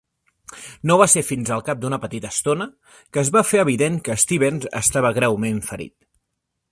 [0.91, 2.67] No va ser fins al cap d'una petita estona
[3.17, 5.97] que es va fer evident que Stevens estava greument ferit.